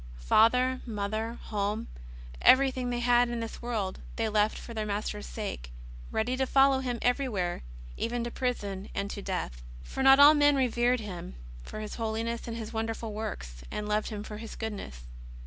[0.17, 1.85] Father, mother, home,
[2.41, 5.71] everything they had in this world, they left for their Master's sake,
[6.11, 7.61] ready to follow Him everywhere,
[7.97, 9.61] even to prison and to death.
[9.83, 14.23] For not all men revered Him for His holiness and wonderful works, and loved Him
[14.23, 15.01] for His goodness.